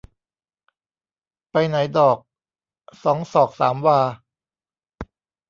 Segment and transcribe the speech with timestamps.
[1.51, 2.17] ไปไหนดอก
[3.03, 3.99] สองศอกสามวา